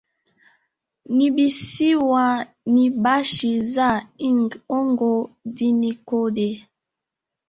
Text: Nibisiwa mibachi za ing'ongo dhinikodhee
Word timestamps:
Nibisiwa 1.15 2.25
mibachi 2.73 3.51
za 3.73 3.89
ing'ongo 4.27 5.13
dhinikodhee 5.55 6.57